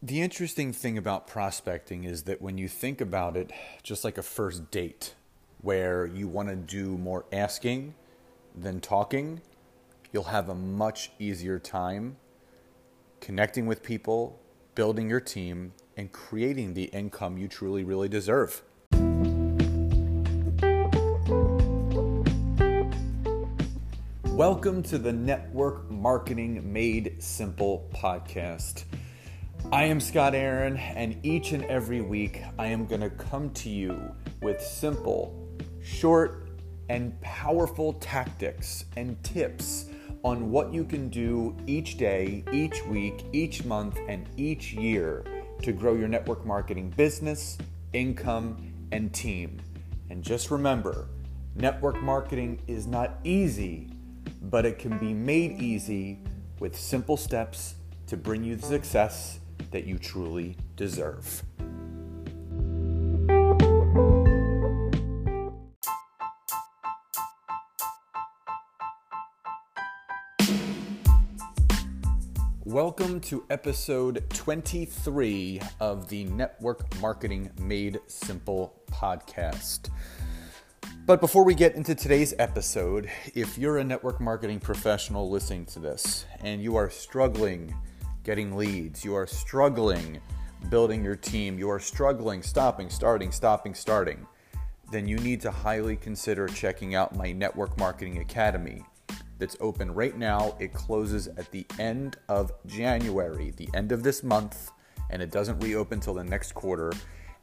The 0.00 0.22
interesting 0.22 0.72
thing 0.72 0.96
about 0.96 1.26
prospecting 1.26 2.04
is 2.04 2.22
that 2.22 2.40
when 2.40 2.56
you 2.56 2.68
think 2.68 3.00
about 3.00 3.36
it, 3.36 3.50
just 3.82 4.04
like 4.04 4.16
a 4.16 4.22
first 4.22 4.70
date, 4.70 5.16
where 5.60 6.06
you 6.06 6.28
want 6.28 6.50
to 6.50 6.54
do 6.54 6.96
more 6.96 7.24
asking 7.32 7.94
than 8.54 8.80
talking, 8.80 9.40
you'll 10.12 10.22
have 10.22 10.48
a 10.48 10.54
much 10.54 11.10
easier 11.18 11.58
time 11.58 12.16
connecting 13.20 13.66
with 13.66 13.82
people, 13.82 14.38
building 14.76 15.10
your 15.10 15.18
team, 15.18 15.72
and 15.96 16.12
creating 16.12 16.74
the 16.74 16.84
income 16.84 17.36
you 17.36 17.48
truly, 17.48 17.82
really 17.82 18.08
deserve. 18.08 18.62
Welcome 24.26 24.84
to 24.84 24.98
the 24.98 25.12
Network 25.12 25.90
Marketing 25.90 26.72
Made 26.72 27.20
Simple 27.20 27.90
podcast. 27.92 28.84
I 29.70 29.84
am 29.84 30.00
Scott 30.00 30.34
Aaron, 30.34 30.76
and 30.76 31.18
each 31.24 31.52
and 31.52 31.64
every 31.64 32.00
week 32.00 32.42
I 32.58 32.66
am 32.66 32.86
going 32.86 33.02
to 33.02 33.10
come 33.10 33.50
to 33.50 33.68
you 33.68 34.00
with 34.40 34.60
simple, 34.60 35.48
short, 35.82 36.48
and 36.88 37.20
powerful 37.20 37.92
tactics 37.94 38.86
and 38.96 39.22
tips 39.22 39.86
on 40.24 40.50
what 40.50 40.72
you 40.72 40.84
can 40.84 41.08
do 41.08 41.56
each 41.66 41.98
day, 41.98 42.44
each 42.50 42.84
week, 42.86 43.26
each 43.32 43.64
month, 43.64 43.98
and 44.08 44.26
each 44.36 44.72
year 44.72 45.24
to 45.62 45.72
grow 45.72 45.94
your 45.94 46.08
network 46.08 46.46
marketing 46.46 46.90
business, 46.96 47.58
income, 47.92 48.72
and 48.92 49.12
team. 49.12 49.60
And 50.10 50.22
just 50.22 50.50
remember, 50.50 51.08
network 51.54 52.00
marketing 52.00 52.62
is 52.66 52.86
not 52.86 53.18
easy 53.22 53.92
but 54.42 54.64
it 54.64 54.78
can 54.78 54.98
be 54.98 55.12
made 55.12 55.60
easy 55.60 56.18
with 56.60 56.76
simple 56.76 57.16
steps 57.16 57.74
to 58.06 58.16
bring 58.16 58.44
you 58.44 58.58
success 58.58 59.40
that 59.70 59.86
you 59.86 59.98
truly 59.98 60.56
deserve. 60.76 61.42
Welcome 72.64 73.20
to 73.22 73.44
episode 73.50 74.24
23 74.28 75.60
of 75.80 76.08
the 76.08 76.24
Network 76.24 77.00
Marketing 77.00 77.50
Made 77.58 77.98
Simple 78.06 78.74
podcast. 78.92 79.88
But 81.06 81.22
before 81.22 81.44
we 81.44 81.54
get 81.54 81.74
into 81.74 81.94
today's 81.94 82.34
episode, 82.38 83.10
if 83.34 83.56
you're 83.56 83.78
a 83.78 83.84
network 83.84 84.20
marketing 84.20 84.60
professional 84.60 85.30
listening 85.30 85.64
to 85.66 85.78
this 85.78 86.26
and 86.42 86.62
you 86.62 86.76
are 86.76 86.90
struggling 86.90 87.74
getting 88.28 88.58
leads, 88.58 89.06
you 89.06 89.14
are 89.14 89.26
struggling 89.26 90.20
building 90.68 91.02
your 91.02 91.16
team, 91.16 91.58
you 91.58 91.70
are 91.70 91.80
struggling 91.80 92.42
stopping, 92.42 92.90
starting, 92.90 93.32
stopping, 93.32 93.72
starting, 93.72 94.26
then 94.92 95.08
you 95.08 95.16
need 95.16 95.40
to 95.40 95.50
highly 95.50 95.96
consider 95.96 96.46
checking 96.46 96.94
out 96.94 97.16
my 97.16 97.32
Network 97.32 97.78
Marketing 97.78 98.18
Academy 98.18 98.84
that's 99.38 99.56
open 99.60 99.90
right 99.94 100.14
now. 100.18 100.54
It 100.58 100.74
closes 100.74 101.28
at 101.38 101.50
the 101.52 101.64
end 101.78 102.18
of 102.28 102.52
January, 102.66 103.54
the 103.56 103.70
end 103.72 103.92
of 103.92 104.02
this 104.02 104.22
month, 104.22 104.72
and 105.08 105.22
it 105.22 105.30
doesn't 105.30 105.58
reopen 105.60 105.96
until 105.96 106.12
the 106.12 106.24
next 106.24 106.52
quarter. 106.52 106.92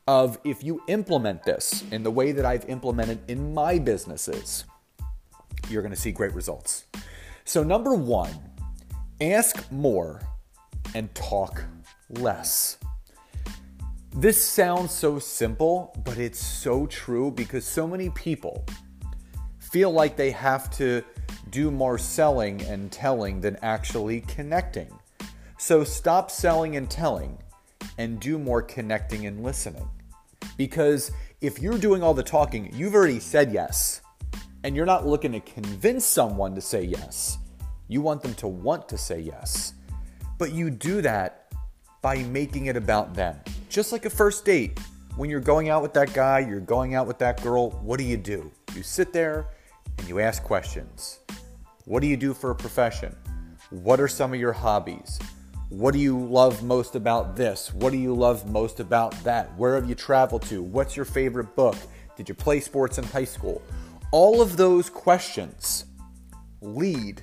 of 0.06 0.38
if 0.44 0.66
you 0.66 0.82
implement 0.90 1.44
this 1.44 1.86
in 1.90 2.04
the 2.04 2.12
way 2.12 2.34
that 2.34 2.46
I've 2.46 2.66
implemented 2.66 3.20
in 3.30 3.54
my 3.54 3.80
businesses, 3.80 4.66
you're 5.70 5.82
going 5.82 5.94
to 5.94 6.00
see 6.00 6.12
great 6.12 6.34
results. 6.34 6.84
So, 7.46 7.64
number 7.64 7.94
one, 7.94 8.34
ask 9.22 9.72
more 9.72 10.22
and 10.94 11.14
talk 11.16 11.64
less. 12.10 12.80
This 14.14 14.44
sounds 14.44 14.92
so 14.92 15.20
simple, 15.20 15.96
but 16.04 16.18
it's 16.18 16.44
so 16.44 16.88
true 16.88 17.30
because 17.32 17.64
so 17.64 17.88
many 17.88 18.10
people 18.10 18.66
feel 19.60 19.92
like 19.92 20.18
they 20.18 20.32
have 20.32 20.70
to 20.78 21.04
do 21.52 21.70
more 21.70 21.98
selling 21.98 22.62
and 22.64 22.92
telling 22.92 23.40
than 23.40 23.56
actually 23.62 24.22
connecting. 24.22 24.92
So 25.60 25.84
stop 25.84 26.32
selling 26.32 26.76
and 26.76 26.90
telling 26.90 27.38
and 28.00 28.20
do 28.20 28.40
more 28.40 28.64
connecting 28.64 29.28
and 29.28 29.44
listening. 29.44 29.88
Because 30.58 31.12
if 31.40 31.60
you're 31.60 31.78
doing 31.78 32.02
all 32.02 32.16
the 32.16 32.24
talking, 32.24 32.74
you've 32.74 32.96
already 32.96 33.20
said 33.20 33.54
yes 33.54 34.02
and 34.64 34.76
you're 34.76 34.88
not 34.88 35.06
looking 35.06 35.34
to 35.34 35.40
convince 35.40 36.04
someone 36.06 36.56
to 36.56 36.62
say 36.62 36.84
yes. 36.84 37.38
You 37.88 38.02
want 38.02 38.24
them 38.24 38.34
to 38.36 38.48
want 38.48 38.90
to 38.90 38.98
say 38.98 39.20
yes. 39.20 39.74
But 40.40 40.52
you 40.52 40.72
do 40.72 41.02
that 41.02 41.49
by 42.02 42.24
making 42.24 42.68
it 42.68 42.76
about 42.76 43.14
them. 43.14 43.36
Just 43.70 43.92
like 43.92 44.06
a 44.06 44.10
first 44.10 44.46
date. 44.46 44.80
When 45.16 45.30
you're 45.30 45.40
going 45.40 45.70
out 45.70 45.82
with 45.82 45.94
that 45.94 46.14
guy, 46.14 46.40
you're 46.40 46.60
going 46.60 46.96
out 46.96 47.06
with 47.06 47.20
that 47.20 47.42
girl, 47.44 47.72
what 47.72 47.98
do 47.98 48.06
you 48.06 48.16
do? 48.16 48.52
You 48.76 48.84
sit 48.84 49.12
there 49.12 49.48
and 49.98 50.08
you 50.08 50.20
ask 50.20 50.44
questions. 50.44 51.20
What 51.86 52.02
do 52.02 52.08
you 52.08 52.16
do 52.16 52.34
for 52.34 52.52
a 52.52 52.56
profession? 52.56 53.16
What 53.70 54.00
are 54.00 54.08
some 54.08 54.34
of 54.34 54.40
your 54.40 54.54
hobbies? 54.54 55.20
What 55.70 55.94
do 55.94 56.00
you 56.00 56.18
love 56.18 56.64
most 56.64 56.96
about 56.96 57.36
this? 57.36 57.74
What 57.74 57.92
do 57.92 57.98
you 57.98 58.16
love 58.16 58.50
most 58.50 58.80
about 58.80 59.12
that? 59.24 59.56
Where 59.58 59.76
have 59.76 59.88
you 59.88 59.94
traveled 59.94 60.44
to? 60.44 60.64
What's 60.64 60.96
your 60.96 61.06
favorite 61.06 61.56
book? 61.56 61.76
Did 62.16 62.30
you 62.30 62.36
play 62.36 62.60
sports 62.60 62.98
in 62.98 63.04
high 63.04 63.26
school? 63.26 63.62
All 64.12 64.42
of 64.42 64.58
those 64.58 64.90
questions 64.90 65.86
lead 66.62 67.22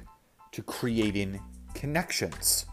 to 0.53 0.63
creating 0.63 1.41
connections. 1.75 2.67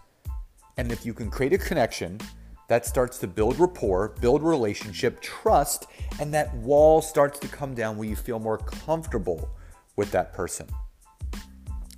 And 0.77 0.91
if 0.91 1.05
you 1.05 1.13
can 1.13 1.29
create 1.29 1.53
a 1.53 1.57
connection, 1.57 2.19
that 2.67 2.85
starts 2.85 3.19
to 3.19 3.27
build 3.27 3.59
rapport, 3.59 4.15
build 4.19 4.41
relationship, 4.41 5.21
trust, 5.21 5.85
and 6.19 6.33
that 6.33 6.53
wall 6.55 7.01
starts 7.01 7.37
to 7.39 7.47
come 7.47 7.75
down 7.75 7.97
where 7.97 8.07
you 8.07 8.15
feel 8.15 8.39
more 8.39 8.57
comfortable 8.57 9.49
with 9.95 10.11
that 10.11 10.33
person. 10.33 10.67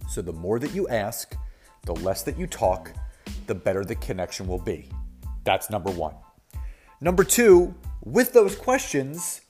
So 0.10 0.22
the 0.22 0.34
more 0.34 0.60
that 0.60 0.74
you 0.74 0.88
ask, 0.88 1.36
the 1.86 1.96
less 1.96 2.24
that 2.24 2.38
you 2.38 2.48
talk, 2.48 2.92
the 3.48 3.56
better 3.56 3.86
the 3.86 3.96
connection 3.96 4.48
will 4.48 4.60
be. 4.60 4.90
That's 5.44 5.70
number 5.70 5.92
one. 5.92 6.16
Number 7.00 7.24
two, 7.24 7.76
with 8.04 8.34
those 8.34 8.56
questions, 8.56 9.42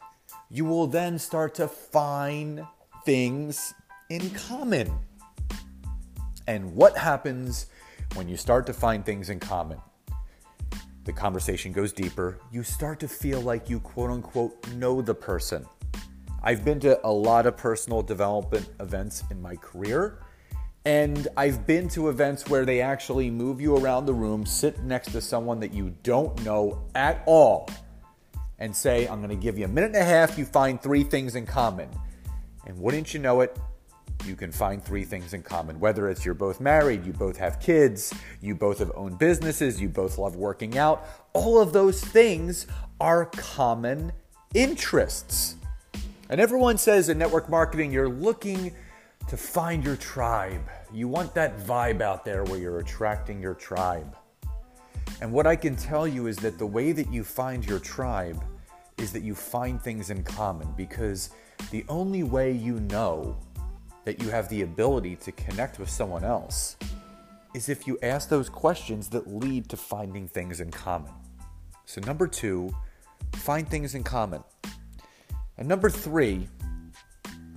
you 0.50 0.66
will 0.66 0.88
then 0.88 1.18
start 1.18 1.56
to 1.56 1.68
find 1.68 2.66
things 3.06 3.74
in 4.10 4.30
common. 4.31 4.92
And 6.48 6.75
what 6.75 6.98
happens 6.98 7.68
when 8.15 8.27
you 8.27 8.38
start 8.38 8.65
to 8.65 8.73
find 8.73 9.06
things 9.06 9.29
in 9.29 9.39
common? 9.39 9.79
The 11.03 11.13
conversation 11.13 11.71
goes 11.71 11.94
deeper. 11.94 12.39
You 12.51 12.63
start 12.63 13.00
to 13.01 13.07
feel 13.07 13.41
like 13.41 13.69
you 13.69 13.79
quote 13.79 14.09
unquote 14.09 14.67
know 14.73 15.01
the 15.01 15.13
person. 15.13 15.65
I've 16.41 16.65
been 16.65 16.79
to 16.79 17.00
a 17.06 17.12
lot 17.12 17.45
of 17.45 17.57
personal 17.57 18.01
development 18.01 18.69
events 18.79 19.23
in 19.29 19.41
my 19.41 19.56
career, 19.56 20.19
and 20.85 21.27
I've 21.35 21.67
been 21.67 21.89
to 21.89 22.09
events 22.09 22.47
where 22.47 22.65
they 22.65 22.81
actually 22.81 23.29
move 23.29 23.59
you 23.59 23.75
around 23.77 24.06
the 24.06 24.13
room, 24.13 24.45
sit 24.45 24.81
next 24.83 25.12
to 25.12 25.21
someone 25.21 25.59
that 25.59 25.73
you 25.73 25.95
don't 26.03 26.44
know 26.44 26.83
at 26.94 27.23
all, 27.25 27.69
and 28.59 28.75
say, 28.75 29.07
I'm 29.07 29.19
to 29.27 29.35
give 29.35 29.57
you 29.57 29.65
a 29.65 29.67
minute 29.67 29.88
and 29.88 29.97
a 29.97 30.06
half, 30.06 30.38
you 30.38 30.45
find 30.45 30.81
three 30.81 31.03
things 31.03 31.35
in 31.35 31.45
common. 31.45 31.89
And 32.67 32.77
wouldn't 32.79 33.13
you 33.13 33.19
know 33.19 33.41
it, 33.41 33.57
you 34.25 34.36
can 34.36 34.51
find 34.51 34.83
three 34.83 35.04
things 35.04 35.33
in 35.33 35.44
common. 35.44 35.80
Whether 35.80 36.10
it's 36.10 36.25
you're 36.25 36.33
both 36.33 36.60
married, 36.60 37.06
you 37.06 37.13
both 37.13 37.38
have 37.38 37.60
kids, 37.60 38.13
you 38.42 38.56
both 38.56 38.80
have 38.80 38.92
owned 38.95 39.19
businesses, 39.19 39.80
you 39.80 39.89
both 39.89 40.18
love 40.18 40.36
working 40.36 40.77
out, 40.77 41.07
all 41.33 41.60
of 41.60 41.74
those 41.74 42.04
things 42.04 42.68
are 43.00 43.25
common 43.25 44.12
interests. 44.54 45.56
And 46.30 46.42
everyone 46.42 46.77
says 46.77 47.10
in 47.10 47.18
network 47.18 47.50
marketing, 47.50 47.92
you're 47.92 48.10
looking 48.10 48.74
to 49.27 49.38
find 49.38 49.83
your 49.83 49.95
tribe. 49.95 50.62
You 50.94 51.07
want 51.07 51.33
that 51.36 51.60
vibe 51.60 52.01
out 52.01 52.25
there 52.25 52.44
where 52.45 52.57
you're 52.57 52.80
attracting 52.80 53.42
your 53.42 53.54
tribe. 53.54 54.16
And 55.22 55.31
what 55.31 55.48
I 55.48 55.56
can 55.56 55.75
tell 55.75 56.07
you 56.07 56.27
is 56.27 56.38
that 56.38 56.57
the 56.57 56.66
way 56.66 56.92
that 56.92 57.12
you 57.12 57.24
find 57.24 57.66
your 57.66 57.80
tribe 57.80 58.44
is 58.98 59.12
that 59.12 59.24
you 59.24 59.36
find 59.36 59.81
things 59.81 60.10
in 60.10 60.24
common 60.24 60.74
because 60.77 61.31
the 61.72 61.86
only 61.89 62.24
way 62.24 62.51
you 62.51 62.80
know 62.81 63.38
that 64.06 64.22
you 64.22 64.30
have 64.30 64.48
the 64.50 64.62
ability 64.62 65.16
to 65.18 65.31
connect 65.34 65.80
with 65.80 65.90
someone 65.90 66.24
else 66.24 66.78
is 67.54 67.69
if 67.69 67.88
you 67.88 67.98
ask 68.04 68.30
those 68.30 68.50
questions 68.50 69.10
that 69.10 69.28
lead 69.28 69.68
to 69.69 69.78
finding 69.78 70.28
things 70.28 70.62
in 70.62 70.72
common. 70.72 71.12
So, 71.86 72.02
number 72.02 72.28
two, 72.28 72.74
find 73.34 73.68
things 73.68 73.96
in 73.96 74.04
common. 74.04 74.44
And 75.57 75.68
number 75.68 75.90
three, 75.90 76.48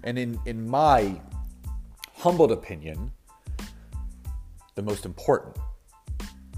and 0.05 0.19
in, 0.19 0.39
in 0.47 0.69
my 0.69 1.21
humbled 2.15 2.53
opinion, 2.53 3.13
the 4.75 4.83
most 4.83 5.05
important 5.05 5.57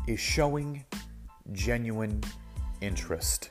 is 0.06 0.20
showing 0.20 0.84
genuine 1.52 2.22
interest. 2.80 3.50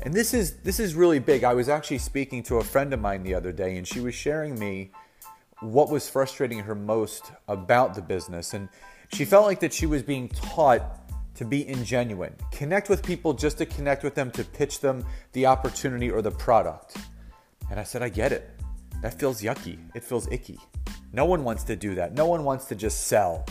And 0.00 0.12
this 0.12 0.34
is 0.34 0.56
this 0.58 0.78
is 0.78 0.94
really 0.94 1.18
big. 1.18 1.44
I 1.44 1.54
was 1.54 1.68
actually 1.68 1.98
speaking 1.98 2.42
to 2.44 2.56
a 2.56 2.64
friend 2.64 2.92
of 2.92 3.00
mine 3.00 3.22
the 3.22 3.34
other 3.34 3.52
day 3.52 3.76
and 3.76 3.86
she 3.86 4.00
was 4.00 4.14
sharing 4.14 4.58
me 4.58 4.90
what 5.60 5.90
was 5.90 6.08
frustrating 6.08 6.60
her 6.60 6.74
most 6.74 7.32
about 7.48 7.94
the 7.94 8.02
business 8.02 8.52
and 8.52 8.68
she 9.12 9.24
felt 9.24 9.46
like 9.46 9.60
that 9.60 9.72
she 9.72 9.86
was 9.86 10.02
being 10.02 10.28
taught 10.28 10.82
to 11.36 11.44
be 11.44 11.64
ingenuine. 11.64 12.32
Connect 12.50 12.88
with 12.88 13.02
people 13.02 13.32
just 13.32 13.58
to 13.58 13.66
connect 13.66 14.02
with 14.02 14.14
them 14.14 14.30
to 14.32 14.44
pitch 14.44 14.80
them 14.80 15.04
the 15.32 15.46
opportunity 15.46 16.10
or 16.10 16.22
the 16.22 16.30
product. 16.30 16.96
And 17.70 17.78
I 17.78 17.84
said, 17.84 18.02
I 18.02 18.08
get 18.08 18.32
it. 18.32 18.50
That 19.02 19.18
feels 19.18 19.42
yucky. 19.42 19.78
It 19.94 20.02
feels 20.02 20.30
icky. 20.32 20.58
No 21.12 21.24
one 21.24 21.44
wants 21.44 21.62
to 21.64 21.76
do 21.76 21.94
that. 21.94 22.14
No 22.14 22.26
one 22.26 22.44
wants 22.44 22.66
to 22.66 22.74
just 22.74 23.06
sell. 23.06 23.46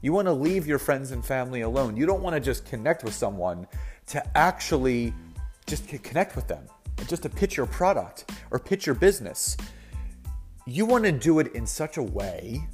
You 0.00 0.12
want 0.12 0.26
to 0.28 0.32
leave 0.32 0.66
your 0.66 0.78
friends 0.78 1.12
and 1.12 1.24
family 1.24 1.60
alone. 1.60 1.96
You 1.96 2.06
don't 2.06 2.22
want 2.22 2.34
to 2.34 2.40
just 2.40 2.66
connect 2.66 3.04
with 3.04 3.14
someone 3.14 3.66
to 4.06 4.36
actually 4.36 5.14
just 5.66 5.88
to 5.88 5.98
connect 5.98 6.36
with 6.36 6.46
them, 6.46 6.64
just 7.06 7.22
to 7.22 7.28
pitch 7.28 7.56
your 7.56 7.66
product 7.66 8.30
or 8.50 8.58
pitch 8.58 8.86
your 8.86 8.94
business. 8.94 9.56
You 10.66 10.86
want 10.86 11.04
to 11.04 11.12
do 11.12 11.38
it 11.38 11.54
in 11.54 11.66
such 11.66 11.96
a 11.96 12.02
way 12.02 12.66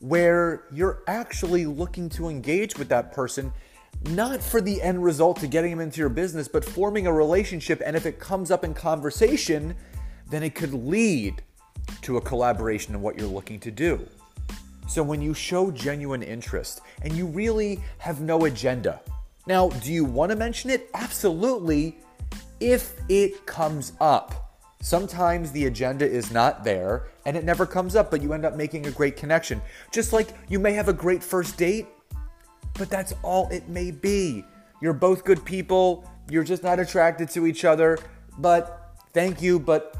where 0.00 0.64
you're 0.72 1.02
actually 1.06 1.66
looking 1.66 2.08
to 2.08 2.28
engage 2.28 2.78
with 2.78 2.88
that 2.88 3.12
person, 3.12 3.52
not 4.10 4.42
for 4.42 4.60
the 4.60 4.80
end 4.80 5.02
result 5.02 5.40
to 5.40 5.46
getting 5.46 5.70
them 5.70 5.80
into 5.80 5.98
your 5.98 6.08
business, 6.08 6.48
but 6.48 6.64
forming 6.64 7.06
a 7.06 7.12
relationship. 7.12 7.82
And 7.84 7.96
if 7.96 8.06
it 8.06 8.18
comes 8.18 8.50
up 8.50 8.64
in 8.64 8.74
conversation, 8.74 9.74
then 10.30 10.42
it 10.42 10.54
could 10.54 10.72
lead 10.72 11.42
to 12.02 12.16
a 12.16 12.20
collaboration 12.20 12.94
in 12.94 13.00
what 13.00 13.18
you're 13.18 13.28
looking 13.28 13.58
to 13.60 13.70
do. 13.70 14.06
So 14.86 15.02
when 15.02 15.20
you 15.20 15.34
show 15.34 15.70
genuine 15.70 16.22
interest 16.22 16.80
and 17.02 17.12
you 17.14 17.26
really 17.26 17.82
have 17.98 18.20
no 18.20 18.44
agenda, 18.44 19.00
now, 19.48 19.70
do 19.70 19.90
you 19.90 20.04
want 20.04 20.30
to 20.30 20.36
mention 20.36 20.68
it? 20.68 20.90
Absolutely, 20.92 21.96
if 22.60 22.94
it 23.08 23.46
comes 23.46 23.92
up. 24.00 24.48
Sometimes 24.80 25.50
the 25.50 25.66
agenda 25.66 26.08
is 26.08 26.30
not 26.30 26.62
there 26.62 27.08
and 27.26 27.36
it 27.36 27.44
never 27.44 27.66
comes 27.66 27.96
up, 27.96 28.10
but 28.10 28.22
you 28.22 28.32
end 28.32 28.44
up 28.44 28.54
making 28.54 28.86
a 28.86 28.90
great 28.90 29.16
connection. 29.16 29.60
Just 29.92 30.12
like 30.12 30.28
you 30.48 30.58
may 30.58 30.72
have 30.72 30.88
a 30.88 30.92
great 30.92 31.22
first 31.22 31.56
date, 31.56 31.86
but 32.74 32.88
that's 32.88 33.12
all 33.22 33.48
it 33.48 33.68
may 33.68 33.90
be. 33.90 34.44
You're 34.80 34.92
both 34.92 35.24
good 35.24 35.44
people, 35.44 36.08
you're 36.30 36.44
just 36.44 36.62
not 36.62 36.78
attracted 36.78 37.28
to 37.30 37.46
each 37.46 37.64
other, 37.64 37.98
but 38.38 38.94
thank 39.12 39.42
you, 39.42 39.58
but 39.58 39.96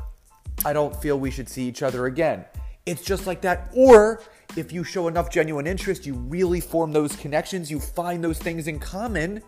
I 0.65 0.73
don't 0.73 0.95
feel 0.95 1.19
we 1.19 1.33
should 1.33 1.49
see 1.49 1.65
each 1.65 1.83
other 1.83 2.07
again. 2.07 2.45
It's 2.87 3.03
just 3.03 3.27
like 3.27 3.41
that. 3.43 3.71
Or 3.75 4.23
if 4.57 4.73
you 4.73 4.85
show 4.85 5.09
enough 5.09 5.29
genuine 5.29 5.67
interest, 5.67 6.07
you 6.07 6.15
really 6.15 6.61
form 6.61 6.93
those 6.93 7.17
connections, 7.17 7.71
you 7.71 7.81
find 7.81 8.23
those 8.23 8.39
things 8.39 8.69
in 8.69 8.79
common, 8.79 9.43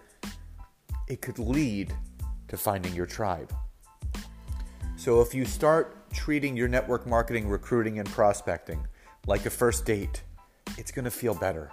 it 1.08 1.22
could 1.22 1.38
lead 1.38 1.94
to 2.50 2.56
finding 2.56 2.92
your 2.94 3.06
tribe. 3.06 3.52
So 4.96 5.22
if 5.22 5.32
you 5.32 5.46
start 5.46 5.96
treating 6.12 6.56
your 6.56 6.68
network 6.68 7.06
marketing, 7.06 7.48
recruiting, 7.48 8.00
and 8.00 8.08
prospecting 8.08 8.86
like 9.26 9.46
a 9.46 9.50
first 9.50 9.86
date, 9.86 10.22
it's 10.76 10.90
going 10.90 11.04
to 11.06 11.10
feel 11.10 11.34
better 11.34 11.70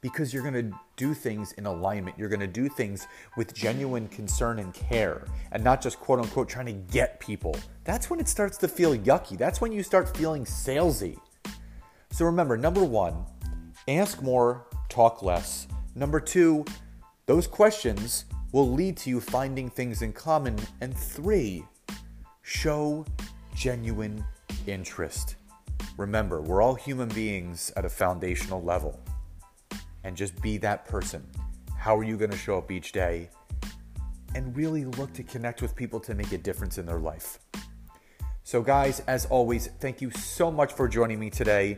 because 0.00 0.34
you're 0.34 0.42
going 0.42 0.70
to 0.70 0.76
do 0.96 1.14
things 1.14 1.52
in 1.52 1.66
alignment. 1.66 2.18
You're 2.18 2.28
going 2.28 2.40
to 2.40 2.46
do 2.46 2.68
things 2.68 3.06
with 3.36 3.54
genuine 3.54 4.08
concern 4.08 4.58
and 4.58 4.72
care 4.74 5.24
and 5.52 5.62
not 5.62 5.80
just 5.80 6.00
quote 6.00 6.18
unquote 6.20 6.48
trying 6.48 6.66
to 6.66 6.72
get 6.72 7.20
people. 7.20 7.54
That's 7.84 8.10
when 8.10 8.18
it 8.18 8.28
starts 8.28 8.56
to 8.58 8.68
feel 8.68 8.96
yucky. 8.96 9.36
That's 9.38 9.60
when 9.60 9.72
you 9.72 9.82
start 9.82 10.16
feeling 10.16 10.44
salesy. 10.44 11.18
So 12.10 12.24
remember, 12.24 12.56
number 12.56 12.82
one, 12.82 13.24
ask 13.88 14.22
more, 14.22 14.66
talk 14.88 15.22
less. 15.22 15.68
Number 15.94 16.18
two, 16.18 16.64
those 17.26 17.46
questions 17.46 18.24
will 18.54 18.70
lead 18.70 18.96
to 18.96 19.10
you 19.10 19.20
finding 19.20 19.68
things 19.68 20.00
in 20.00 20.12
common. 20.12 20.56
And 20.80 20.96
three, 20.96 21.64
show 22.42 23.04
genuine 23.52 24.24
interest. 24.68 25.34
Remember, 25.96 26.40
we're 26.40 26.62
all 26.62 26.76
human 26.76 27.08
beings 27.08 27.72
at 27.76 27.84
a 27.84 27.88
foundational 27.88 28.62
level 28.62 29.00
and 30.04 30.16
just 30.16 30.40
be 30.40 30.56
that 30.58 30.84
person. 30.86 31.26
How 31.76 31.96
are 31.96 32.04
you 32.04 32.16
going 32.16 32.30
to 32.30 32.36
show 32.36 32.56
up 32.56 32.70
each 32.70 32.92
day? 32.92 33.28
And 34.36 34.56
really 34.56 34.84
look 34.84 35.12
to 35.14 35.24
connect 35.24 35.60
with 35.60 35.74
people 35.74 35.98
to 35.98 36.14
make 36.14 36.30
a 36.30 36.38
difference 36.38 36.78
in 36.78 36.86
their 36.86 37.00
life. 37.00 37.40
So, 38.44 38.62
guys, 38.62 39.00
as 39.08 39.26
always, 39.26 39.66
thank 39.80 40.00
you 40.00 40.12
so 40.12 40.52
much 40.52 40.72
for 40.72 40.86
joining 40.86 41.18
me 41.18 41.28
today. 41.28 41.76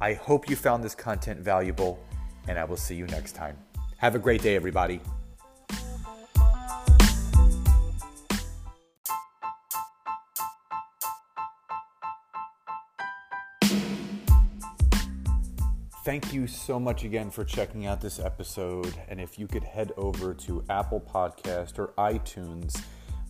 I 0.00 0.14
hope 0.14 0.50
you 0.50 0.56
found 0.56 0.82
this 0.82 0.94
content 0.94 1.38
valuable, 1.38 2.02
and 2.48 2.58
I 2.58 2.64
will 2.64 2.76
see 2.76 2.96
you 2.96 3.06
next 3.06 3.36
time. 3.36 3.56
Have 3.98 4.16
a 4.16 4.18
great 4.18 4.42
day, 4.42 4.56
everybody. 4.56 5.00
Thank 16.06 16.32
you 16.32 16.46
so 16.46 16.78
much 16.78 17.02
again 17.02 17.32
for 17.32 17.44
checking 17.44 17.86
out 17.86 18.00
this 18.00 18.20
episode. 18.20 18.94
And 19.08 19.20
if 19.20 19.40
you 19.40 19.48
could 19.48 19.64
head 19.64 19.90
over 19.96 20.34
to 20.34 20.64
Apple 20.70 21.00
Podcast 21.00 21.80
or 21.80 21.88
iTunes, 21.98 22.80